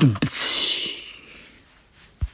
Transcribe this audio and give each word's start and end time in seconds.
지금 0.00 0.14